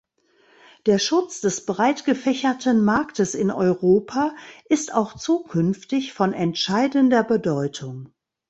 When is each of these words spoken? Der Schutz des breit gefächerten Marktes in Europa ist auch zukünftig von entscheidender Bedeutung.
Der 0.87 0.97
Schutz 0.97 1.41
des 1.41 1.67
breit 1.67 2.05
gefächerten 2.05 2.83
Marktes 2.83 3.35
in 3.35 3.51
Europa 3.51 4.35
ist 4.67 4.95
auch 4.95 5.15
zukünftig 5.15 6.11
von 6.11 6.33
entscheidender 6.33 7.23
Bedeutung. 7.23 8.11